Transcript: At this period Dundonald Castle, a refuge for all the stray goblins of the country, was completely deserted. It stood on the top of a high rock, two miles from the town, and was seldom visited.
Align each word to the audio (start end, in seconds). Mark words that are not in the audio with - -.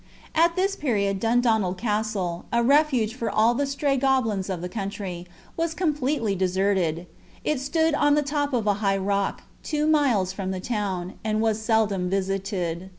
At 0.33 0.55
this 0.55 0.75
period 0.75 1.19
Dundonald 1.19 1.77
Castle, 1.77 2.45
a 2.51 2.63
refuge 2.63 3.13
for 3.13 3.29
all 3.29 3.53
the 3.53 3.67
stray 3.67 3.97
goblins 3.97 4.49
of 4.49 4.61
the 4.61 4.67
country, 4.67 5.27
was 5.55 5.75
completely 5.75 6.33
deserted. 6.33 7.05
It 7.43 7.59
stood 7.59 7.93
on 7.93 8.15
the 8.15 8.23
top 8.23 8.51
of 8.51 8.65
a 8.65 8.73
high 8.81 8.97
rock, 8.97 9.43
two 9.61 9.85
miles 9.85 10.33
from 10.33 10.49
the 10.49 10.59
town, 10.59 11.19
and 11.23 11.39
was 11.39 11.61
seldom 11.61 12.09
visited. 12.09 12.89